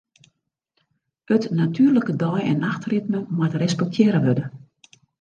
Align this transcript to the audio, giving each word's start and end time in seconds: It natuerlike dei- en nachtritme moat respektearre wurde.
It 1.25 1.51
natuerlike 1.51 2.15
dei- 2.23 2.45
en 2.49 2.59
nachtritme 2.67 3.19
moat 3.37 3.53
respektearre 3.63 4.19
wurde. 4.25 4.45